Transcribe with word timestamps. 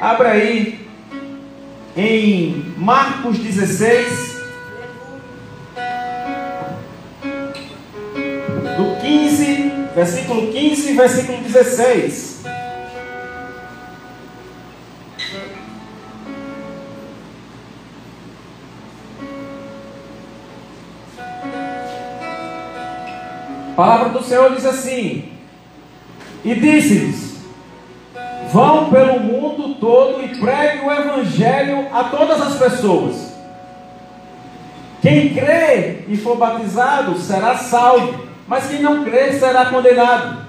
Abra 0.00 0.30
aí 0.30 0.86
em 1.96 2.72
Marcos 2.76 3.36
16, 3.36 4.38
do 8.76 9.00
15, 9.00 9.72
versículo 9.96 10.52
15 10.52 10.88
e 10.88 10.94
versículo 10.94 11.38
16. 11.42 12.44
A 23.72 23.74
palavra 23.74 24.10
do 24.10 24.22
Senhor 24.22 24.54
diz 24.54 24.64
assim: 24.64 25.32
E 26.44 26.54
disse-lhes: 26.54 27.38
Vão 28.52 28.90
pelo 28.90 29.20
mundo 29.20 29.67
todo 29.80 30.22
e 30.22 30.28
pregue 30.38 30.84
o 30.84 30.92
Evangelho 30.92 31.86
a 31.92 32.04
todas 32.04 32.40
as 32.40 32.56
pessoas. 32.56 33.28
Quem 35.00 35.32
crê 35.32 36.04
e 36.08 36.16
for 36.16 36.36
batizado 36.36 37.16
será 37.18 37.56
salvo, 37.56 38.26
mas 38.46 38.66
quem 38.68 38.82
não 38.82 39.04
crê 39.04 39.32
será 39.32 39.66
condenado. 39.66 40.48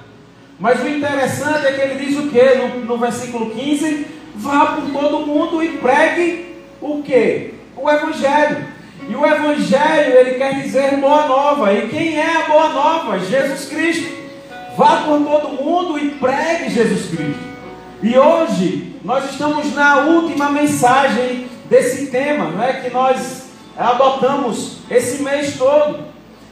Mas 0.59 0.81
o 0.81 0.87
interessante 0.87 1.67
é 1.67 1.71
que 1.71 1.81
ele 1.81 2.05
diz 2.05 2.17
o 2.17 2.29
que 2.29 2.55
no, 2.55 2.85
no 2.85 2.97
versículo 2.97 3.51
15: 3.51 4.05
Vá 4.35 4.65
por 4.67 4.91
todo 4.91 5.25
mundo 5.25 5.63
e 5.63 5.77
pregue 5.77 6.55
o 6.81 7.01
que? 7.03 7.53
O 7.77 7.89
Evangelho. 7.89 8.67
E 9.07 9.15
o 9.15 9.25
Evangelho, 9.25 10.17
ele 10.17 10.31
quer 10.35 10.61
dizer 10.61 10.97
boa 10.97 11.27
nova. 11.27 11.73
E 11.73 11.87
quem 11.87 12.17
é 12.17 12.35
a 12.35 12.47
boa 12.47 12.69
nova? 12.69 13.19
Jesus 13.19 13.69
Cristo. 13.69 14.19
Vá 14.77 15.03
por 15.03 15.19
todo 15.19 15.63
mundo 15.63 15.97
e 15.97 16.11
pregue 16.11 16.69
Jesus 16.69 17.07
Cristo. 17.09 17.49
E 18.01 18.17
hoje 18.17 18.88
nós 19.03 19.31
estamos 19.31 19.73
na 19.73 19.99
última 19.99 20.49
mensagem 20.49 21.47
desse 21.69 22.07
tema, 22.07 22.45
não 22.45 22.63
é 22.63 22.73
que 22.73 22.89
nós 22.89 23.49
adotamos 23.77 24.79
esse 24.89 25.23
mês 25.23 25.55
todo. 25.57 25.99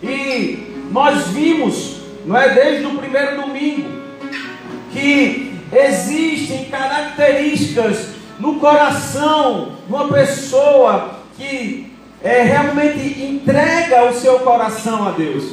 E 0.02 0.88
nós 0.92 1.28
vimos, 1.28 2.02
não 2.26 2.38
é 2.38 2.50
desde 2.50 2.86
o 2.86 2.98
primeiro 2.98 3.42
domingo, 3.42 3.90
que 4.94 5.60
existem 5.74 6.66
características 6.66 8.10
no 8.40 8.60
coração 8.60 9.74
de 9.86 9.94
uma 9.94 10.08
pessoa 10.08 11.18
que 11.36 11.92
é, 12.24 12.44
realmente 12.44 13.22
entrega 13.22 14.06
o 14.06 14.14
seu 14.14 14.40
coração 14.40 15.08
a 15.08 15.12
Deus, 15.12 15.44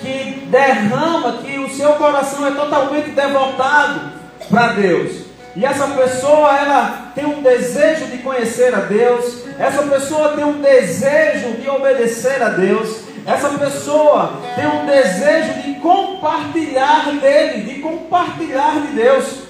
que 0.00 0.46
derrama, 0.50 1.38
que 1.38 1.58
o 1.58 1.70
seu 1.70 1.92
coração 1.94 2.46
é 2.46 2.50
totalmente 2.50 3.10
devotado 3.10 4.12
para 4.48 4.72
Deus. 4.74 5.19
E 5.56 5.64
essa 5.64 5.86
pessoa, 5.88 6.56
ela 6.56 7.12
tem 7.14 7.26
um 7.26 7.42
desejo 7.42 8.06
de 8.06 8.18
conhecer 8.18 8.74
a 8.74 8.80
Deus, 8.80 9.44
essa 9.58 9.82
pessoa 9.82 10.30
tem 10.30 10.44
um 10.44 10.60
desejo 10.60 11.54
de 11.60 11.68
obedecer 11.68 12.40
a 12.42 12.50
Deus, 12.50 13.00
essa 13.26 13.48
pessoa 13.50 14.40
tem 14.54 14.66
um 14.66 14.86
desejo 14.86 15.62
de 15.62 15.74
compartilhar 15.80 17.10
dele, 17.20 17.62
de 17.62 17.80
compartilhar 17.80 18.80
de 18.80 18.92
Deus. 18.94 19.40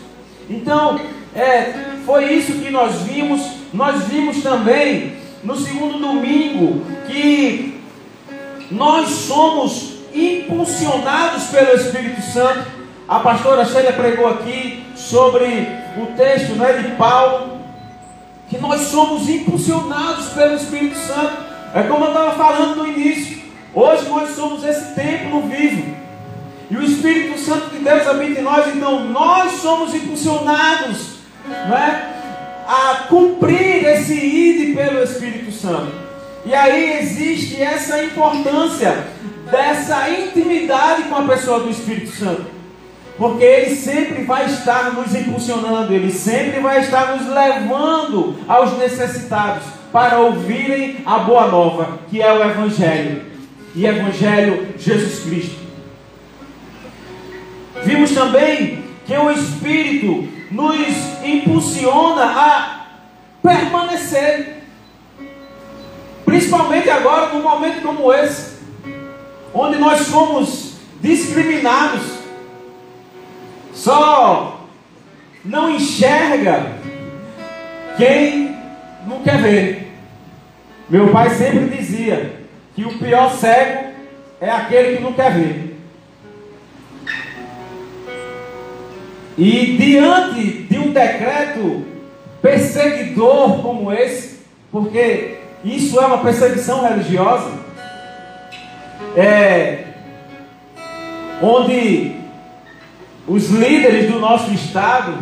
Então, 0.49 1.01
é, 1.35 1.75
foi 2.05 2.33
isso 2.33 2.53
que 2.55 2.71
nós 2.71 3.03
vimos. 3.03 3.41
Nós 3.73 4.05
vimos 4.05 4.43
também 4.43 5.17
no 5.45 5.55
segundo 5.55 5.99
domingo 5.99 6.85
que 7.07 7.81
nós 8.71 9.09
somos 9.11 10.01
impulsionados 10.13 11.45
pelo 11.45 11.77
Espírito 11.77 12.21
Santo 12.23 12.81
a 13.11 13.19
pastora 13.19 13.65
Sheila 13.65 13.93
pregou 13.93 14.29
aqui 14.29 14.85
sobre 14.95 15.67
o 15.97 16.07
texto 16.17 16.55
né, 16.55 16.73
de 16.75 16.97
Paulo, 16.97 17.61
que 18.49 18.59
nós 18.59 18.83
somos 18.83 19.29
impulsionados 19.29 20.27
pelo 20.29 20.55
Espírito 20.55 20.97
Santo. 20.99 21.51
É 21.75 21.83
como 21.85 22.05
eu 22.05 22.09
estava 22.09 22.33
falando 22.33 22.77
no 22.77 22.87
início. 22.87 23.41
Hoje 23.73 24.09
nós 24.09 24.31
somos 24.31 24.65
esse 24.65 24.95
templo 24.95 25.43
vivo. 25.43 25.95
E 26.71 26.77
o 26.77 26.83
Espírito 26.83 27.39
Santo 27.39 27.71
de 27.71 27.79
Deus 27.79 28.07
habita 28.07 28.41
em 28.41 28.45
nós, 28.45 28.75
então 28.75 29.05
nós 29.05 29.53
somos 29.61 29.95
impulsionados 29.95 31.19
né, 31.49 32.15
a 32.67 33.07
cumprir 33.09 33.85
esse 33.87 34.15
ide 34.15 34.75
pelo 34.75 35.03
Espírito 35.03 35.51
Santo. 35.51 35.93
E 36.45 36.55
aí 36.55 37.01
existe 37.01 37.61
essa 37.61 38.03
importância 38.03 39.05
dessa 39.51 40.09
intimidade 40.11 41.03
com 41.05 41.17
a 41.17 41.23
pessoa 41.23 41.61
do 41.61 41.71
Espírito 41.71 42.13
Santo 42.13 42.60
porque 43.21 43.45
Ele 43.45 43.77
sempre 43.77 44.25
vai 44.25 44.47
estar 44.47 44.95
nos 44.95 45.15
impulsionando, 45.15 45.93
Ele 45.93 46.11
sempre 46.11 46.59
vai 46.59 46.81
estar 46.81 47.15
nos 47.15 47.29
levando 47.29 48.39
aos 48.49 48.79
necessitados 48.79 49.63
para 49.93 50.21
ouvirem 50.21 51.03
a 51.05 51.19
boa 51.19 51.49
nova, 51.49 51.99
que 52.09 52.23
é 52.23 52.33
o 52.33 52.43
Evangelho, 52.43 53.27
e 53.75 53.85
Evangelho 53.85 54.69
Jesus 54.79 55.23
Cristo. 55.23 55.61
Vimos 57.85 58.13
também 58.13 58.85
que 59.05 59.15
o 59.15 59.31
Espírito 59.31 60.27
nos 60.51 60.89
impulsiona 61.23 62.25
a 62.25 62.87
permanecer, 63.43 64.63
principalmente 66.25 66.89
agora, 66.89 67.35
num 67.35 67.43
momento 67.43 67.83
como 67.83 68.15
esse, 68.15 68.61
onde 69.53 69.77
nós 69.77 70.07
somos 70.07 70.77
discriminados 71.03 72.20
só 73.73 74.67
não 75.45 75.71
enxerga 75.71 76.73
quem 77.97 78.57
não 79.07 79.23
quer 79.23 79.41
ver. 79.41 79.93
Meu 80.89 81.09
pai 81.09 81.31
sempre 81.31 81.77
dizia 81.77 82.41
que 82.75 82.85
o 82.85 82.99
pior 82.99 83.31
cego 83.33 83.91
é 84.41 84.51
aquele 84.51 84.97
que 84.97 85.03
não 85.03 85.13
quer 85.13 85.33
ver. 85.33 85.77
E 89.39 89.77
diante 89.79 90.65
de 90.65 90.79
um 90.79 90.93
decreto 90.93 91.87
perseguidor 92.43 93.63
como 93.63 93.93
esse, 93.93 94.41
porque 94.71 95.39
isso 95.65 95.99
é 96.01 96.07
uma 96.07 96.19
perseguição 96.19 96.83
religiosa, 96.83 97.51
é, 99.17 99.85
onde 101.43 102.20
os 103.31 103.49
líderes 103.49 104.11
do 104.11 104.19
nosso 104.19 104.53
estado 104.53 105.17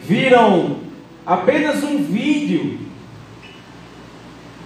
viram 0.00 0.78
apenas 1.26 1.84
um 1.84 2.02
vídeo 2.02 2.78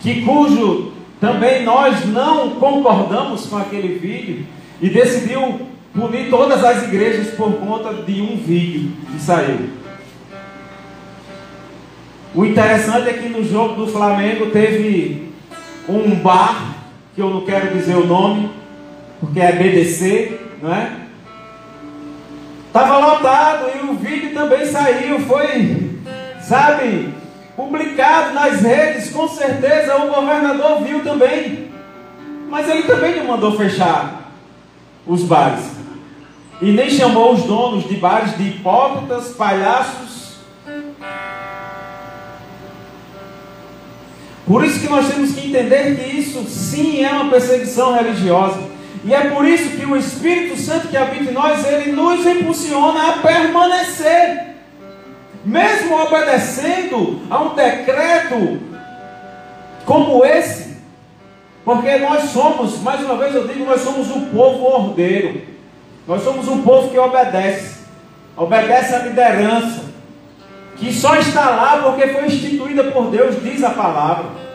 que 0.01 0.23
cujo 0.23 0.93
também 1.21 1.65
nós 1.65 2.07
não 2.07 2.51
concordamos 2.51 3.47
com 3.47 3.57
aquele 3.57 3.99
vídeo 3.99 4.47
e 4.81 4.89
decidiu 4.89 5.61
punir 5.93 6.31
todas 6.31 6.63
as 6.63 6.85
igrejas 6.85 7.35
por 7.35 7.53
conta 7.55 7.93
de 7.93 8.21
um 8.21 8.37
vídeo 8.37 8.93
que 9.11 9.21
saiu. 9.21 9.69
O 12.33 12.45
interessante 12.45 13.09
é 13.09 13.13
que 13.15 13.29
no 13.29 13.43
jogo 13.43 13.75
do 13.75 13.91
Flamengo 13.91 14.51
teve 14.51 15.33
um 15.89 16.15
bar, 16.15 16.77
que 17.13 17.21
eu 17.21 17.29
não 17.29 17.41
quero 17.41 17.77
dizer 17.77 17.97
o 17.97 18.07
nome, 18.07 18.51
porque 19.19 19.41
é 19.41 19.51
BDC, 19.51 20.39
não 20.63 20.73
é? 20.73 21.06
Estava 22.77 22.99
lotado 22.99 23.71
e 23.75 23.87
o 23.87 23.95
vídeo 23.95 24.35
também 24.35 24.67
saiu, 24.67 25.19
foi, 25.21 25.99
sabe, 26.43 27.15
publicado 27.57 28.35
nas 28.35 28.61
redes, 28.61 29.09
com 29.13 29.27
certeza 29.27 29.97
o 29.97 30.15
governador 30.15 30.83
viu 30.83 31.03
também. 31.03 31.71
Mas 32.51 32.69
ele 32.69 32.83
também 32.83 33.17
não 33.17 33.29
mandou 33.29 33.57
fechar 33.57 34.31
os 35.07 35.23
bares. 35.23 35.65
E 36.61 36.71
nem 36.71 36.91
chamou 36.91 37.33
os 37.33 37.45
donos 37.45 37.89
de 37.89 37.97
bares 37.97 38.37
de 38.37 38.43
hipócritas, 38.43 39.29
palhaços. 39.29 40.37
Por 44.45 44.63
isso 44.63 44.81
que 44.81 44.89
nós 44.91 45.09
temos 45.09 45.33
que 45.33 45.49
entender 45.49 45.97
que 45.97 46.15
isso 46.15 46.45
sim 46.45 47.03
é 47.03 47.11
uma 47.11 47.31
perseguição 47.31 47.95
religiosa. 47.95 48.76
E 49.07 49.15
é 49.15 49.31
por 49.31 49.47
isso 49.47 49.77
que 49.77 49.87
o 49.87 49.97
Espírito 49.97 50.57
Santo 50.57 50.89
que 50.89 50.97
habita 50.97 51.31
em 51.31 51.33
nós, 51.33 51.65
ele 51.65 51.93
nos 51.93 52.27
impulsiona 52.27 53.11
a 53.11 53.13
permanecer. 53.19 54.57
Mesmo 55.45 55.97
obedecendo 56.03 57.23
a 57.31 57.41
um 57.41 57.55
decreto 57.55 58.61
como 59.85 60.25
esse, 60.25 60.79
porque 61.65 61.99
nós 61.99 62.31
somos, 62.31 62.83
mais 62.83 63.01
uma 63.01 63.17
vez 63.17 63.33
eu 63.33 63.47
digo, 63.47 63.65
nós 63.65 63.81
somos 63.81 64.11
um 64.11 64.25
povo 64.27 64.65
ordeiro. 64.65 65.41
Nós 66.09 66.25
somos 66.25 66.49
um 66.49 66.63
povo 66.63 66.91
que 66.91 66.99
obedece. 66.99 67.85
Obedece 68.37 68.93
à 68.93 68.99
liderança. 68.99 69.85
Que 70.77 70.93
só 70.93 71.15
está 71.15 71.51
lá 71.51 71.81
porque 71.81 72.09
foi 72.09 72.27
instituída 72.27 72.83
por 72.85 73.09
Deus, 73.13 73.41
diz 73.41 73.63
a 73.63 73.71
palavra. 73.71 74.46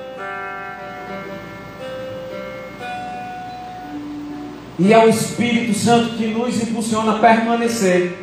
E 4.83 4.91
é 4.91 4.97
o 4.97 5.07
Espírito 5.07 5.77
Santo 5.77 6.15
que 6.15 6.25
nos 6.25 6.59
impulsiona 6.59 7.11
a 7.15 7.19
permanecer. 7.19 8.17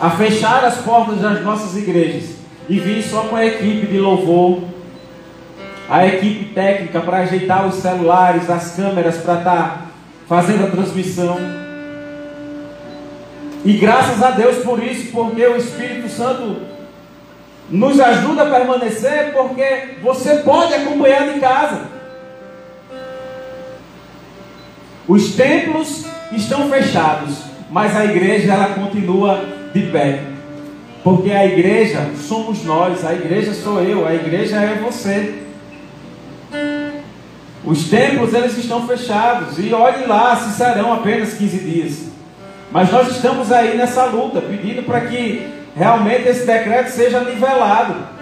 a 0.00 0.10
fechar 0.10 0.62
as 0.62 0.78
portas 0.78 1.20
das 1.20 1.42
nossas 1.42 1.74
igrejas 1.74 2.34
e 2.68 2.78
vir 2.78 3.02
só 3.02 3.22
com 3.22 3.36
a 3.36 3.46
equipe 3.46 3.86
de 3.86 3.98
louvor, 3.98 4.62
a 5.88 6.06
equipe 6.06 6.52
técnica 6.52 7.00
para 7.00 7.18
ajeitar 7.18 7.66
os 7.66 7.76
celulares, 7.76 8.50
as 8.50 8.76
câmeras 8.76 9.16
para 9.18 9.38
estar 9.38 9.56
tá 9.56 9.80
fazendo 10.28 10.66
a 10.66 10.70
transmissão. 10.70 11.38
E 13.64 13.72
graças 13.74 14.22
a 14.22 14.32
Deus 14.32 14.58
por 14.64 14.82
isso, 14.82 15.12
porque 15.12 15.46
o 15.46 15.56
Espírito 15.56 16.10
Santo 16.10 16.56
nos 17.70 17.98
ajuda 17.98 18.42
a 18.42 18.50
permanecer, 18.50 19.32
porque 19.32 19.94
você 20.02 20.38
pode 20.38 20.74
acompanhar 20.74 21.32
de 21.32 21.40
casa. 21.40 21.95
Os 25.08 25.34
templos 25.34 26.04
estão 26.32 26.68
fechados, 26.68 27.38
mas 27.70 27.96
a 27.96 28.04
igreja 28.04 28.52
ela 28.52 28.74
continua 28.74 29.44
de 29.72 29.82
pé. 29.82 30.20
Porque 31.04 31.30
a 31.30 31.46
igreja 31.46 32.10
somos 32.16 32.64
nós, 32.64 33.04
a 33.04 33.14
igreja 33.14 33.54
sou 33.54 33.80
eu, 33.80 34.06
a 34.06 34.14
igreja 34.14 34.56
é 34.56 34.74
você. 34.74 35.42
Os 37.64 37.88
templos 37.88 38.34
eles 38.34 38.56
estão 38.58 38.86
fechados 38.86 39.58
e 39.58 39.72
olhe 39.72 40.06
lá 40.06 40.34
se 40.36 40.56
serão 40.56 40.92
apenas 40.92 41.34
15 41.34 41.58
dias. 41.58 42.06
Mas 42.72 42.90
nós 42.90 43.08
estamos 43.08 43.52
aí 43.52 43.76
nessa 43.76 44.06
luta, 44.06 44.40
pedindo 44.40 44.82
para 44.82 45.02
que 45.02 45.46
realmente 45.76 46.28
esse 46.28 46.44
decreto 46.44 46.90
seja 46.90 47.20
nivelado. 47.20 48.15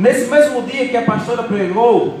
Nesse 0.00 0.30
mesmo 0.30 0.62
dia 0.62 0.88
que 0.88 0.96
a 0.96 1.02
pastora 1.02 1.42
pregou, 1.42 2.20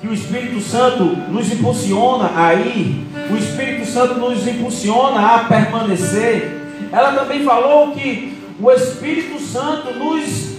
que 0.00 0.06
o 0.06 0.14
Espírito 0.14 0.60
Santo 0.60 1.02
nos 1.04 1.52
impulsiona 1.52 2.30
a 2.36 2.54
ir, 2.54 3.04
o 3.28 3.36
Espírito 3.36 3.84
Santo 3.84 4.14
nos 4.14 4.46
impulsiona 4.46 5.34
a 5.34 5.38
permanecer, 5.40 6.56
ela 6.92 7.14
também 7.14 7.42
falou 7.42 7.90
que 7.90 8.38
o 8.60 8.70
Espírito 8.70 9.40
Santo 9.40 9.92
nos 9.94 10.52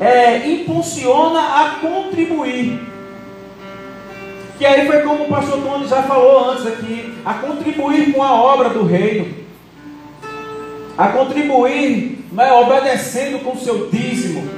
é, 0.00 0.48
impulsiona 0.48 1.40
a 1.40 1.70
contribuir. 1.82 2.80
Que 4.56 4.64
aí 4.64 4.86
foi 4.86 5.02
como 5.02 5.24
o 5.24 5.28
pastor 5.28 5.60
Tony 5.60 5.86
já 5.86 6.04
falou 6.04 6.52
antes 6.52 6.66
aqui, 6.66 7.12
a 7.22 7.34
contribuir 7.34 8.14
com 8.14 8.22
a 8.22 8.32
obra 8.32 8.70
do 8.70 8.86
reino, 8.86 9.26
a 10.96 11.08
contribuir, 11.08 12.24
né, 12.32 12.50
obedecendo 12.50 13.44
com 13.44 13.52
o 13.52 13.60
seu 13.60 13.90
dízimo, 13.90 14.53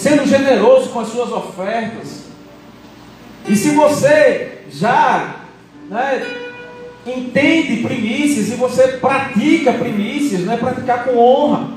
sendo 0.00 0.26
generoso 0.26 0.88
com 0.88 1.00
as 1.00 1.08
suas 1.08 1.30
ofertas. 1.30 2.24
E 3.46 3.54
se 3.54 3.70
você 3.72 4.62
já 4.70 5.36
né, 5.90 6.26
entende 7.06 7.82
primícias 7.82 8.48
e 8.48 8.54
você 8.54 8.88
pratica 8.88 9.74
primícias, 9.74 10.40
não 10.40 10.54
é 10.54 10.56
praticar 10.56 11.04
com 11.04 11.18
honra. 11.18 11.68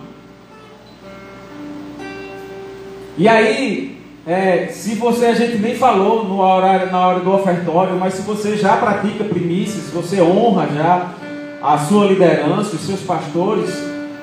E 3.17 3.27
aí, 3.27 4.01
é, 4.25 4.67
se 4.67 4.95
você, 4.95 5.25
a 5.25 5.35
gente 5.35 5.57
nem 5.57 5.75
falou 5.75 6.23
no 6.23 6.39
horário, 6.39 6.89
na 6.93 7.05
hora 7.05 7.19
do 7.19 7.33
ofertório, 7.33 7.97
mas 7.99 8.13
se 8.13 8.21
você 8.21 8.55
já 8.55 8.77
pratica 8.77 9.25
primícias, 9.25 9.89
você 9.89 10.21
honra 10.21 10.69
já 10.73 11.13
a 11.61 11.77
sua 11.77 12.05
liderança, 12.05 12.77
os 12.77 12.85
seus 12.85 13.01
pastores, 13.01 13.69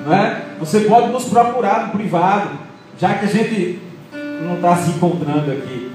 né? 0.06 0.42
você 0.58 0.80
pode 0.80 1.12
nos 1.12 1.24
procurar 1.24 1.88
no 1.88 1.92
privado, 1.92 2.58
já 2.98 3.14
que 3.14 3.26
a 3.26 3.28
gente 3.28 3.89
não 4.40 4.56
está 4.56 4.76
se 4.76 4.90
encontrando 4.90 5.50
aqui. 5.50 5.92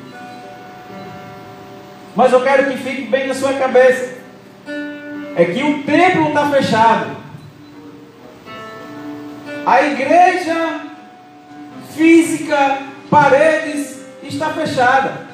Mas 2.15 2.31
eu 2.31 2.42
quero 2.42 2.71
que 2.71 2.77
fique 2.77 3.03
bem 3.03 3.27
na 3.27 3.33
sua 3.33 3.53
cabeça. 3.53 4.15
É 5.36 5.45
que 5.45 5.63
o 5.63 5.83
templo 5.83 6.30
está 6.30 6.50
fechado. 6.50 7.18
A 9.65 9.81
igreja 9.81 10.81
física, 11.94 12.83
paredes, 13.09 14.06
está 14.24 14.50
fechada. 14.51 15.25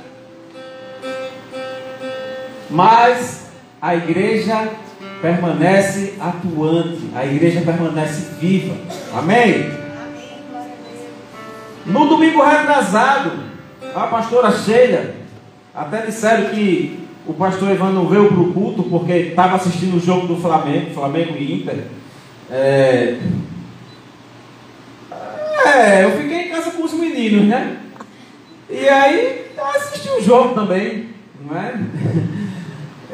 Mas 2.70 3.52
a 3.82 3.96
igreja 3.96 4.70
permanece 5.22 6.16
atuante, 6.20 7.12
a 7.14 7.26
igreja 7.26 7.62
permanece 7.62 8.36
viva. 8.40 8.76
Amém? 9.14 9.81
No 11.86 12.08
domingo 12.08 12.44
retrasado, 12.44 13.32
a 13.96 14.08
pastora 14.08 14.52
Sheila, 14.52 15.16
até 15.74 16.06
disseram 16.06 16.50
que 16.50 17.00
o 17.26 17.34
pastor 17.34 17.72
Ivan 17.72 17.92
não 17.92 18.08
veio 18.08 18.28
para 18.28 18.40
o 18.40 18.54
culto 18.54 18.84
porque 18.84 19.14
estava 19.14 19.56
assistindo 19.56 19.98
o 19.98 20.00
jogo 20.00 20.28
do 20.28 20.38
Flamengo, 20.38 20.94
Flamengo 20.94 21.36
e 21.38 21.54
Inter. 21.54 21.86
É... 22.50 23.18
é, 25.66 26.04
eu 26.04 26.12
fiquei 26.12 26.48
em 26.48 26.50
casa 26.50 26.72
com 26.72 26.84
os 26.84 26.94
meninos, 26.94 27.46
né? 27.46 27.78
E 28.70 28.88
aí 28.88 29.46
assisti 29.76 30.10
o 30.10 30.22
jogo 30.22 30.54
também, 30.54 31.10
não 31.44 31.58
é? 31.58 31.80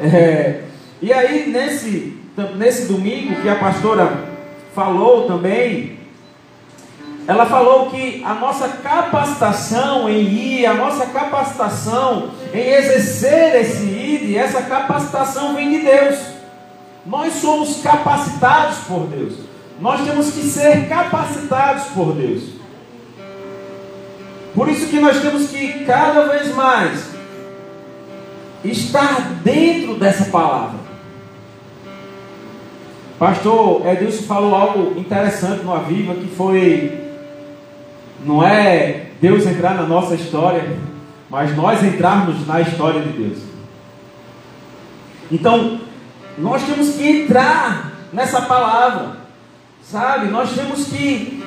é? 0.00 0.64
E 1.00 1.12
aí 1.12 1.50
nesse, 1.50 2.16
nesse 2.56 2.86
domingo 2.86 3.40
que 3.40 3.48
a 3.48 3.56
pastora 3.56 4.24
falou 4.74 5.26
também, 5.26 5.98
ela 7.28 7.44
falou 7.44 7.90
que 7.90 8.22
a 8.24 8.32
nossa 8.32 8.66
capacitação 8.68 10.08
em 10.08 10.22
ir, 10.22 10.64
a 10.64 10.72
nossa 10.72 11.04
capacitação 11.04 12.30
em 12.54 12.58
exercer 12.58 13.54
esse 13.56 13.82
ir, 13.84 14.34
essa 14.34 14.62
capacitação 14.62 15.54
vem 15.54 15.68
de 15.68 15.80
Deus. 15.80 16.18
Nós 17.04 17.34
somos 17.34 17.82
capacitados 17.82 18.78
por 18.88 19.06
Deus. 19.08 19.34
Nós 19.78 20.00
temos 20.06 20.30
que 20.30 20.40
ser 20.40 20.88
capacitados 20.88 21.84
por 21.88 22.14
Deus. 22.14 22.44
Por 24.54 24.66
isso 24.70 24.86
que 24.86 24.98
nós 24.98 25.20
temos 25.20 25.50
que 25.50 25.84
cada 25.84 26.28
vez 26.28 26.54
mais 26.54 27.10
estar 28.64 29.20
dentro 29.44 29.96
dessa 29.96 30.24
palavra. 30.30 30.78
Pastor 33.18 33.86
Edilson 33.86 34.22
falou 34.22 34.54
algo 34.54 34.98
interessante 34.98 35.62
no 35.62 35.74
Aviva 35.74 36.14
que 36.14 36.28
foi 36.28 37.07
não 38.24 38.42
é 38.42 39.06
Deus 39.20 39.46
entrar 39.46 39.74
na 39.74 39.82
nossa 39.82 40.14
história, 40.14 40.78
mas 41.30 41.54
nós 41.56 41.82
entrarmos 41.82 42.46
na 42.46 42.60
história 42.60 43.00
de 43.02 43.10
Deus. 43.10 43.38
Então, 45.30 45.80
nós 46.38 46.62
temos 46.62 46.94
que 46.94 47.06
entrar 47.06 47.92
nessa 48.12 48.42
palavra, 48.42 49.16
sabe? 49.82 50.28
Nós 50.28 50.52
temos 50.52 50.86
que 50.86 51.44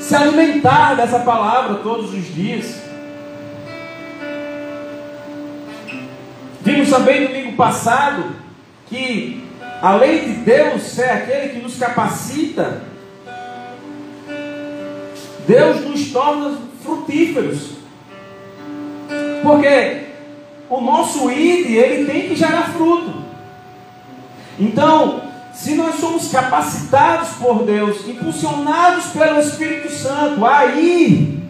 se 0.00 0.14
alimentar 0.14 0.94
dessa 0.94 1.20
palavra 1.20 1.76
todos 1.76 2.12
os 2.12 2.34
dias. 2.34 2.82
Vimos 6.62 6.88
também 6.88 7.26
domingo 7.26 7.52
passado 7.52 8.24
que, 8.88 9.44
além 9.82 10.24
de 10.24 10.32
Deus 10.40 10.82
ser 10.82 11.10
aquele 11.10 11.50
que 11.50 11.60
nos 11.60 11.78
capacita, 11.78 12.82
Deus 15.46 15.80
nos 15.82 16.10
torna 16.10 16.58
frutíferos. 16.82 17.70
Porque 19.42 20.04
o 20.68 20.80
nosso 20.80 21.30
id, 21.30 21.70
ele 21.70 22.10
tem 22.10 22.28
que 22.28 22.36
gerar 22.36 22.72
fruto. 22.72 23.22
Então, 24.58 25.22
se 25.52 25.74
nós 25.74 25.96
somos 25.96 26.30
capacitados 26.30 27.30
por 27.40 27.64
Deus, 27.64 28.08
impulsionados 28.08 29.06
pelo 29.06 29.40
Espírito 29.40 29.90
Santo, 29.90 30.44
aí 30.44 31.42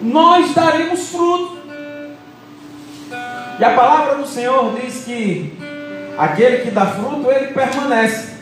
nós 0.00 0.54
daremos 0.54 1.08
fruto. 1.08 1.56
E 3.58 3.64
a 3.64 3.70
palavra 3.74 4.16
do 4.16 4.26
Senhor 4.26 4.78
diz 4.78 5.04
que 5.04 5.56
aquele 6.18 6.58
que 6.58 6.70
dá 6.70 6.86
fruto, 6.86 7.30
ele 7.30 7.52
permanece. 7.54 8.35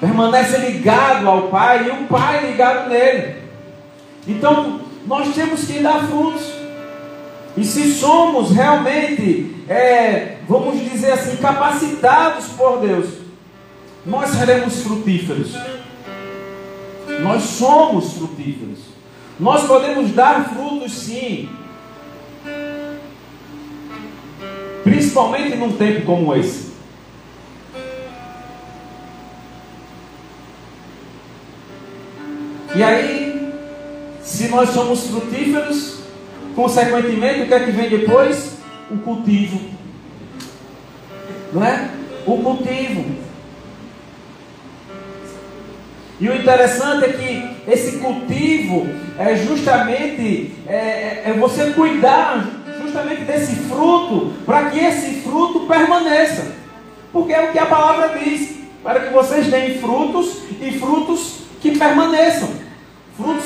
Permanece 0.00 0.58
ligado 0.58 1.28
ao 1.28 1.48
Pai 1.48 1.86
e 1.86 1.90
o 1.90 2.06
Pai 2.06 2.50
ligado 2.50 2.88
nele. 2.88 3.36
Então, 4.26 4.80
nós 5.06 5.34
temos 5.34 5.64
que 5.64 5.80
dar 5.80 6.06
frutos. 6.06 6.52
E 7.56 7.64
se 7.64 7.94
somos 7.94 8.50
realmente 8.50 9.54
é, 9.68 10.38
vamos 10.48 10.78
dizer 10.78 11.12
assim, 11.12 11.36
capacitados 11.36 12.48
por 12.48 12.80
Deus, 12.80 13.08
nós 14.04 14.30
seremos 14.30 14.82
frutíferos. 14.82 15.54
Nós 17.22 17.42
somos 17.42 18.14
frutíferos. 18.14 18.78
Nós 19.38 19.66
podemos 19.66 20.12
dar 20.12 20.50
frutos 20.50 20.92
sim. 20.92 21.48
Principalmente 24.82 25.56
num 25.56 25.72
tempo 25.72 26.04
como 26.04 26.34
esse. 26.34 26.63
E 32.76 32.82
aí, 32.82 33.52
se 34.22 34.48
nós 34.48 34.70
somos 34.70 35.06
frutíferos, 35.06 36.00
consequentemente, 36.56 37.42
o 37.42 37.46
que 37.46 37.54
é 37.54 37.60
que 37.60 37.70
vem 37.70 37.88
depois? 37.88 38.54
o 38.90 38.98
cultivo. 38.98 39.60
não 41.52 41.64
é? 41.64 41.90
O 42.26 42.38
cultivo. 42.38 43.04
E 46.20 46.28
o 46.28 46.34
interessante 46.34 47.04
é 47.04 47.08
que 47.08 47.70
esse 47.70 47.98
cultivo 47.98 48.86
é 49.18 49.34
justamente 49.36 50.52
é, 50.66 50.74
é, 50.74 51.22
é 51.26 51.32
você 51.32 51.72
cuidar 51.72 52.46
justamente 52.80 53.22
desse 53.22 53.56
fruto 53.56 54.32
para 54.46 54.70
que 54.70 54.78
esse 54.78 55.22
fruto 55.22 55.60
permaneça. 55.66 56.52
Porque 57.12 57.32
é 57.32 57.48
o 57.48 57.52
que 57.52 57.58
a 57.58 57.66
palavra 57.66 58.18
diz, 58.18 58.56
para 58.82 59.00
que 59.00 59.12
vocês 59.12 59.48
deem 59.48 59.78
frutos 59.78 60.42
e 60.60 60.72
frutos 60.78 61.40
que 61.60 61.76
permaneçam, 61.78 62.48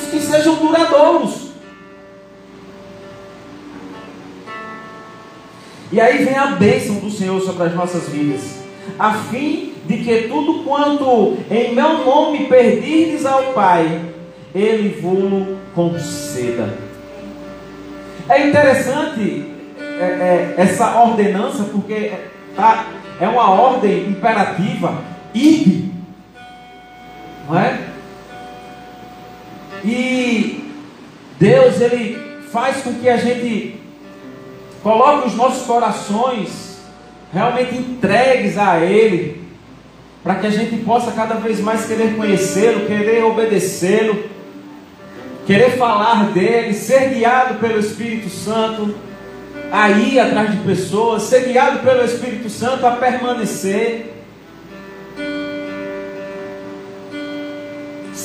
que 0.09 0.19
sejam 0.19 0.55
duradouros. 0.55 1.49
E 5.91 5.99
aí 5.99 6.23
vem 6.23 6.37
a 6.37 6.47
bênção 6.47 6.95
do 6.95 7.09
Senhor 7.09 7.41
sobre 7.41 7.63
as 7.63 7.73
nossas 7.73 8.07
vidas, 8.09 8.59
a 8.97 9.13
fim 9.13 9.73
de 9.85 9.97
que 9.97 10.27
tudo 10.27 10.63
quanto 10.63 11.37
em 11.49 11.73
meu 11.73 12.05
nome 12.05 12.45
perdirdes 12.45 13.25
ao 13.25 13.53
Pai, 13.53 13.99
Ele 14.53 15.01
vos 15.01 15.57
conceda. 15.73 16.77
É 18.29 18.47
interessante 18.47 19.45
é, 19.79 20.03
é, 20.03 20.53
essa 20.57 21.01
ordenança, 21.01 21.63
porque 21.63 22.11
tá, 22.55 22.85
é 23.19 23.27
uma 23.27 23.49
ordem 23.49 24.09
imperativa, 24.09 25.01
ide, 25.33 25.91
não 27.47 27.59
é? 27.59 27.88
E 29.83 30.73
Deus, 31.39 31.79
Ele 31.79 32.17
faz 32.51 32.77
com 32.83 32.93
que 32.95 33.07
a 33.07 33.17
gente 33.17 33.79
coloque 34.81 35.27
os 35.27 35.35
nossos 35.35 35.65
corações 35.65 36.79
realmente 37.31 37.75
entregues 37.75 38.57
a 38.57 38.79
Ele, 38.79 39.41
para 40.23 40.35
que 40.35 40.47
a 40.47 40.51
gente 40.51 40.77
possa 40.83 41.11
cada 41.11 41.35
vez 41.35 41.59
mais 41.59 41.85
querer 41.85 42.15
conhecê-lo, 42.15 42.85
querer 42.85 43.23
obedecê-lo, 43.23 44.23
querer 45.45 45.77
falar 45.77 46.31
dele, 46.31 46.73
ser 46.73 47.09
guiado 47.09 47.55
pelo 47.55 47.79
Espírito 47.79 48.29
Santo, 48.29 48.93
a 49.71 49.89
ir 49.91 50.19
atrás 50.19 50.51
de 50.51 50.57
pessoas, 50.57 51.23
ser 51.23 51.45
guiado 51.45 51.79
pelo 51.79 52.03
Espírito 52.03 52.49
Santo 52.49 52.85
a 52.85 52.91
permanecer. 52.91 54.18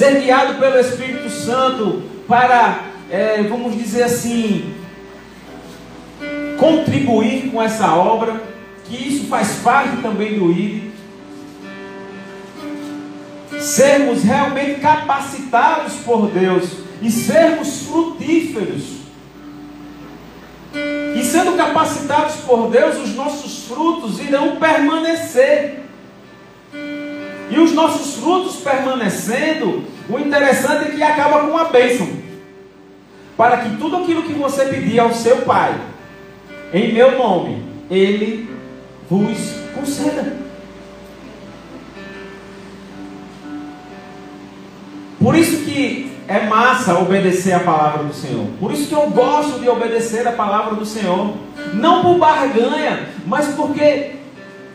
Ser 0.04 0.20
guiado 0.20 0.58
pelo 0.58 0.78
Espírito 0.78 1.30
Santo 1.30 2.02
para, 2.28 2.90
é, 3.10 3.42
vamos 3.44 3.74
dizer 3.74 4.02
assim, 4.02 4.74
contribuir 6.58 7.50
com 7.50 7.62
essa 7.62 7.90
obra, 7.94 8.38
que 8.84 8.96
isso 8.96 9.28
faz 9.28 9.60
parte 9.64 10.02
também 10.02 10.38
do 10.38 10.50
ID. 10.50 10.90
Sermos 13.58 14.22
realmente 14.22 14.78
capacitados 14.78 15.94
por 16.04 16.26
Deus 16.26 16.64
e 17.00 17.10
sermos 17.10 17.86
frutíferos. 17.86 18.82
E 21.16 21.24
sendo 21.24 21.56
capacitados 21.56 22.34
por 22.46 22.68
Deus, 22.68 22.98
os 22.98 23.14
nossos 23.14 23.64
frutos 23.66 24.20
irão 24.20 24.56
permanecer. 24.56 25.82
E 27.50 27.58
os 27.58 27.72
nossos 27.72 28.16
frutos 28.16 28.56
permanecendo, 28.56 29.93
o 30.08 30.18
interessante 30.18 30.88
é 30.88 30.90
que 30.90 31.02
acaba 31.02 31.40
com 31.48 31.56
a 31.56 31.64
bênção. 31.64 32.08
Para 33.36 33.58
que 33.58 33.76
tudo 33.76 33.96
aquilo 33.96 34.22
que 34.22 34.32
você 34.32 34.66
pedir 34.66 34.98
ao 35.00 35.12
seu 35.12 35.38
Pai, 35.38 35.74
em 36.72 36.92
meu 36.92 37.18
nome, 37.18 37.62
Ele 37.90 38.48
vos 39.08 39.54
conceda. 39.74 40.36
Por 45.18 45.34
isso 45.34 45.64
que 45.64 46.12
é 46.28 46.46
massa 46.46 46.98
obedecer 46.98 47.52
a 47.52 47.60
palavra 47.60 48.04
do 48.04 48.14
Senhor. 48.14 48.46
Por 48.60 48.72
isso 48.72 48.88
que 48.88 48.94
eu 48.94 49.10
gosto 49.10 49.58
de 49.60 49.68
obedecer 49.68 50.26
a 50.26 50.32
palavra 50.32 50.74
do 50.74 50.86
Senhor. 50.86 51.34
Não 51.74 52.02
por 52.02 52.18
barganha, 52.18 53.08
mas 53.26 53.48
porque 53.48 54.16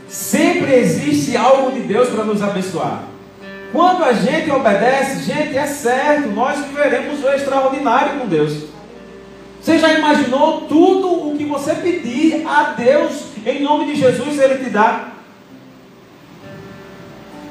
sempre 0.07 0.73
existe 0.73 1.37
algo 1.37 1.71
de 1.71 1.81
Deus 1.81 2.09
para 2.09 2.23
nos 2.23 2.41
abençoar. 2.41 3.03
Quando 3.71 4.03
a 4.03 4.13
gente 4.13 4.49
obedece, 4.49 5.23
gente, 5.23 5.57
é 5.57 5.67
certo, 5.67 6.29
nós 6.29 6.65
viveremos 6.65 7.23
o 7.23 7.29
extraordinário 7.29 8.19
com 8.19 8.27
Deus. 8.27 8.65
Você 9.61 9.77
já 9.77 9.93
imaginou 9.93 10.61
tudo 10.61 11.29
o 11.29 11.37
que 11.37 11.45
você 11.45 11.75
pedir 11.75 12.47
a 12.47 12.73
Deus, 12.75 13.25
em 13.45 13.61
nome 13.61 13.85
de 13.85 13.95
Jesus, 13.95 14.39
Ele 14.39 14.63
te 14.63 14.69
dá? 14.69 15.11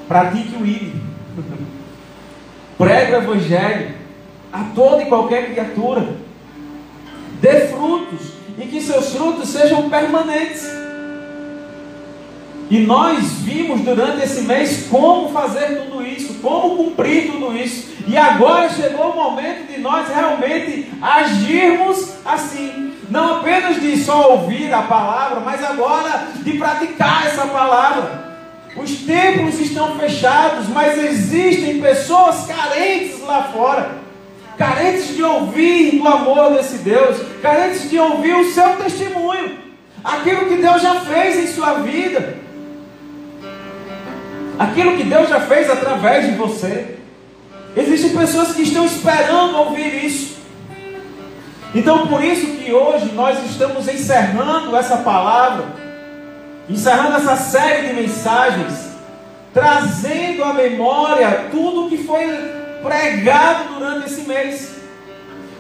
Pratique 0.09 0.57
o 0.57 0.67
ID. 0.67 0.95
Pregue 2.79 3.13
o 3.13 3.17
Evangelho 3.17 3.95
a 4.53 4.65
toda 4.75 5.03
e 5.03 5.07
qualquer 5.07 5.51
criatura. 5.51 6.17
Dê 7.41 7.69
frutos 7.69 8.33
e 8.59 8.67
que 8.67 8.81
seus 8.81 9.15
frutos 9.15 9.49
sejam 9.51 9.89
permanentes. 9.89 10.67
E 12.71 12.81
nós 12.81 13.25
vimos 13.41 13.81
durante 13.81 14.23
esse 14.23 14.43
mês 14.43 14.87
como 14.91 15.31
fazer 15.31 15.81
tudo 15.81 16.05
isso, 16.07 16.35
como 16.35 16.77
cumprir 16.77 17.31
tudo 17.31 17.57
isso. 17.57 17.97
E 18.07 18.17
agora 18.17 18.69
chegou 18.69 19.11
o 19.11 19.17
momento 19.17 19.73
de 19.73 19.81
nós 19.81 20.09
realmente 20.09 20.91
agirmos 21.01 22.15
assim. 22.25 22.93
Não 23.11 23.39
apenas 23.39 23.81
de 23.81 23.97
só 24.05 24.33
ouvir 24.33 24.73
a 24.73 24.83
palavra, 24.83 25.41
mas 25.41 25.65
agora 25.65 26.29
de 26.43 26.59
praticar 26.59 27.27
essa 27.27 27.47
palavra. 27.47 28.29
Os 28.77 28.99
templos 28.99 29.59
estão 29.59 29.99
fechados, 29.99 30.69
mas 30.69 31.03
existem 31.03 31.81
pessoas 31.81 32.47
carentes 32.47 33.21
lá 33.23 33.45
fora, 33.45 33.93
carentes 34.59 35.17
de 35.17 35.23
ouvir 35.23 35.99
do 35.99 36.07
amor 36.07 36.53
desse 36.53 36.79
Deus, 36.79 37.17
carentes 37.41 37.89
de 37.91 37.99
ouvir 37.99 38.35
o 38.35 38.53
seu 38.53 38.77
testemunho, 38.77 39.59
aquilo 40.05 40.47
que 40.47 40.57
Deus 40.57 40.83
já 40.83 40.97
fez 41.01 41.39
em 41.39 41.53
sua 41.53 41.75
vida, 41.81 42.37
aquilo 44.59 44.97
que 44.97 45.05
Deus 45.05 45.29
já 45.29 45.41
fez 45.41 45.71
através 45.71 46.27
de 46.27 46.33
você. 46.33 46.97
Existem 47.77 48.17
pessoas 48.17 48.53
que 48.53 48.63
estão 48.63 48.85
esperando 48.85 49.57
ouvir 49.57 50.05
isso. 50.05 50.39
Então, 51.75 52.07
por 52.07 52.25
isso 52.25 52.47
que 52.57 52.73
hoje 52.73 53.13
nós 53.15 53.39
estamos 53.45 53.87
encerrando 53.87 54.75
essa 54.77 54.97
palavra, 54.99 55.67
encerrando 56.69 57.17
essa 57.17 57.37
série 57.37 57.89
de 57.89 57.95
mensagens, 57.95 58.89
trazendo 59.53 60.45
à 60.45 60.55
memória 60.55 61.49
tudo 61.51 61.89
que 61.89 61.99
foi 61.99 62.27
pregado 62.83 63.75
durante 63.75 64.07
esse 64.07 64.23
mês, 64.23 64.77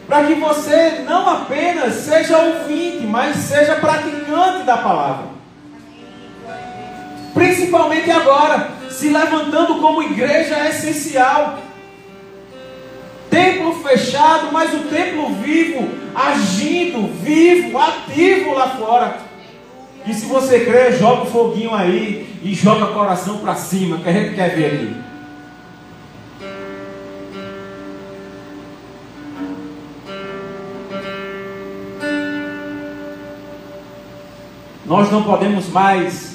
para 0.08 0.24
que 0.24 0.34
você 0.34 1.04
não 1.06 1.28
apenas 1.28 1.94
seja 1.94 2.38
ouvinte, 2.38 3.06
mas 3.06 3.36
seja 3.36 3.74
praticante 3.76 4.64
da 4.64 4.78
palavra. 4.78 5.26
Principalmente 7.34 8.10
agora, 8.10 8.77
se 8.98 9.10
levantando 9.10 9.76
como 9.76 10.02
igreja 10.02 10.56
é 10.56 10.70
essencial 10.70 11.60
templo 13.30 13.72
fechado, 13.74 14.48
mas 14.50 14.74
o 14.74 14.88
templo 14.88 15.34
vivo, 15.34 15.88
agindo, 16.12 17.06
vivo, 17.22 17.78
ativo 17.78 18.54
lá 18.54 18.70
fora. 18.70 19.18
E 20.04 20.12
se 20.12 20.26
você 20.26 20.64
crê, 20.64 20.92
joga 20.92 21.22
o 21.22 21.26
foguinho 21.26 21.72
aí 21.72 22.26
e 22.42 22.52
joga 22.54 22.86
o 22.86 22.94
coração 22.94 23.38
para 23.38 23.54
cima, 23.54 23.98
que 23.98 24.08
a 24.08 24.12
gente 24.12 24.34
quer 24.34 24.56
ver 24.56 24.66
aqui. 24.66 24.96
Nós 34.86 35.12
não 35.12 35.22
podemos 35.22 35.68
mais 35.68 36.27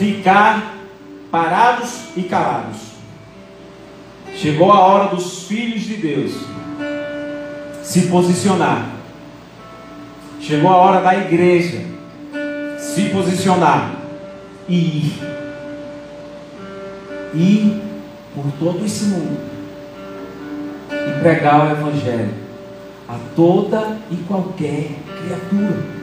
ficar 0.00 0.78
parados 1.30 2.04
e 2.16 2.22
calados. 2.22 2.78
Chegou 4.34 4.72
a 4.72 4.80
hora 4.80 5.14
dos 5.14 5.44
filhos 5.44 5.82
de 5.82 5.96
Deus 5.98 6.32
se 7.82 8.06
posicionar. 8.06 8.92
Chegou 10.40 10.70
a 10.70 10.76
hora 10.76 11.02
da 11.02 11.14
igreja 11.14 11.84
se 12.78 13.10
posicionar 13.10 13.96
e 14.66 14.74
ir. 14.74 15.12
Ir 17.34 17.82
por 18.34 18.50
todo 18.58 18.82
esse 18.86 19.04
mundo 19.04 19.38
e 20.90 21.20
pregar 21.20 21.66
o 21.66 21.72
Evangelho 21.72 22.32
a 23.06 23.18
toda 23.36 23.98
e 24.10 24.16
qualquer 24.26 24.92
criatura. 25.20 25.99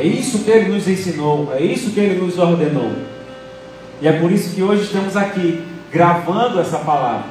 É 0.00 0.02
isso 0.02 0.38
que 0.38 0.50
ele 0.50 0.72
nos 0.72 0.88
ensinou, 0.88 1.52
é 1.54 1.60
isso 1.60 1.90
que 1.90 2.00
ele 2.00 2.18
nos 2.18 2.38
ordenou. 2.38 2.90
E 4.00 4.08
é 4.08 4.12
por 4.12 4.32
isso 4.32 4.54
que 4.54 4.62
hoje 4.62 4.84
estamos 4.84 5.14
aqui 5.14 5.62
gravando 5.92 6.58
essa 6.58 6.78
palavra. 6.78 7.26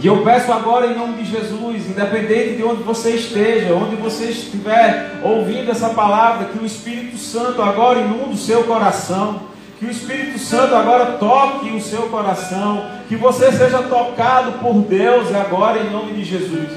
E 0.00 0.08
eu 0.08 0.24
peço 0.24 0.52
agora 0.52 0.88
em 0.88 0.98
nome 0.98 1.22
de 1.22 1.30
Jesus, 1.30 1.88
independente 1.88 2.56
de 2.56 2.64
onde 2.64 2.82
você 2.82 3.10
esteja, 3.10 3.74
onde 3.74 3.94
você 3.94 4.24
estiver 4.24 5.12
ouvindo 5.22 5.70
essa 5.70 5.90
palavra, 5.90 6.46
que 6.46 6.58
o 6.58 6.66
Espírito 6.66 7.16
Santo 7.16 7.62
agora 7.62 8.00
inunde 8.00 8.34
o 8.34 8.36
seu 8.36 8.64
coração, 8.64 9.42
que 9.78 9.86
o 9.86 9.90
Espírito 9.92 10.40
Santo 10.40 10.74
agora 10.74 11.12
toque 11.12 11.70
o 11.70 11.80
seu 11.80 12.08
coração, 12.08 12.90
que 13.08 13.14
você 13.14 13.52
seja 13.52 13.84
tocado 13.84 14.58
por 14.58 14.74
Deus 14.80 15.32
agora 15.32 15.78
em 15.78 15.90
nome 15.90 16.12
de 16.14 16.24
Jesus. 16.24 16.68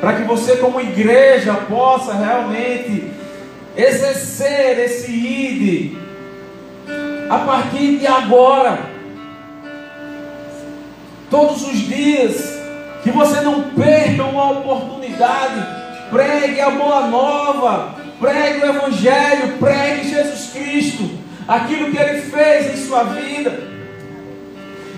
Para 0.00 0.12
que 0.12 0.22
você, 0.22 0.58
como 0.58 0.80
igreja, 0.80 1.52
possa 1.68 2.14
realmente 2.14 3.18
exercer 3.80 4.78
esse 4.78 5.10
ide 5.10 5.98
a 7.28 7.38
partir 7.38 7.98
de 7.98 8.06
agora 8.06 8.90
todos 11.30 11.62
os 11.62 11.78
dias, 11.78 12.58
que 13.04 13.10
você 13.10 13.40
não 13.40 13.62
perca 13.70 14.24
uma 14.24 14.50
oportunidade, 14.50 15.64
pregue 16.10 16.60
a 16.60 16.70
boa 16.70 17.06
nova, 17.06 17.94
pregue 18.18 18.60
o 18.60 18.68
Evangelho, 18.68 19.56
pregue 19.58 20.10
Jesus 20.10 20.50
Cristo, 20.52 21.08
aquilo 21.46 21.92
que 21.92 21.96
Ele 21.96 22.20
fez 22.22 22.74
em 22.74 22.86
sua 22.86 23.04
vida. 23.04 23.70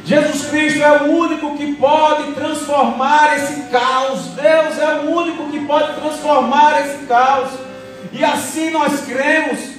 Jesus 0.04 0.46
Cristo 0.46 0.82
é 0.82 1.02
o 1.02 1.12
único 1.12 1.56
que 1.56 1.74
pode 1.74 2.32
transformar 2.32 3.36
esse 3.36 3.62
caos. 3.70 4.26
Deus 4.34 4.78
é 4.78 5.00
o 5.04 5.10
único 5.10 5.48
que 5.48 5.60
pode 5.64 6.00
transformar 6.00 6.80
esse 6.80 7.06
caos. 7.06 7.50
E 8.12 8.24
assim 8.24 8.70
nós 8.70 9.00
cremos. 9.04 9.72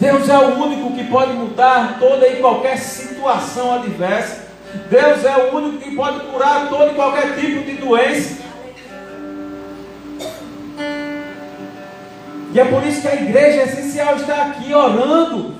Deus 0.00 0.28
é 0.28 0.38
o 0.38 0.62
único 0.62 0.92
que 0.94 1.04
pode 1.04 1.32
mudar 1.32 1.98
toda 1.98 2.26
e 2.28 2.36
qualquer 2.36 2.78
situação 2.78 3.74
adversa. 3.74 4.44
Deus 4.90 5.24
é 5.24 5.36
o 5.36 5.56
único 5.56 5.78
que 5.78 5.94
pode 5.94 6.20
curar 6.26 6.68
todo 6.68 6.90
e 6.90 6.94
qualquer 6.94 7.36
tipo 7.36 7.64
de 7.64 7.76
doença. 7.76 8.42
E 12.52 12.60
é 12.60 12.64
por 12.64 12.86
isso 12.86 13.00
que 13.00 13.08
a 13.08 13.14
igreja 13.14 13.62
é 13.62 13.64
essencial 13.64 14.16
estar 14.16 14.46
aqui 14.46 14.72
orando 14.72 15.54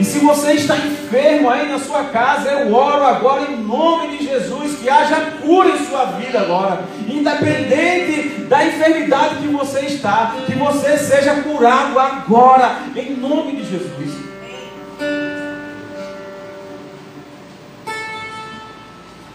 e 0.00 0.04
se 0.04 0.18
você 0.18 0.52
está 0.52 0.78
enfermo 0.78 1.50
aí 1.50 1.68
na 1.68 1.78
sua 1.78 2.04
casa, 2.04 2.48
eu 2.48 2.74
oro 2.74 3.04
agora 3.04 3.50
em 3.50 3.58
nome 3.58 4.16
de 4.16 4.24
Jesus 4.24 4.59
que 4.80 4.88
haja 4.88 5.32
cura 5.42 5.68
em 5.68 5.84
sua 5.84 6.06
vida 6.06 6.40
agora, 6.40 6.84
independente 7.06 8.44
da 8.48 8.64
enfermidade 8.64 9.36
que 9.36 9.48
você 9.48 9.80
está, 9.80 10.34
que 10.46 10.54
você 10.54 10.96
seja 10.96 11.42
curado 11.42 11.98
agora, 11.98 12.78
em 12.96 13.14
nome 13.14 13.56
de 13.56 13.64
Jesus. 13.70 14.20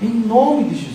Em 0.01 0.09
nome 0.09 0.65
de 0.65 0.75
Jesus. 0.75 0.94